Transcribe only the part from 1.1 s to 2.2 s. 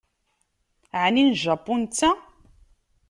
n Japu netta?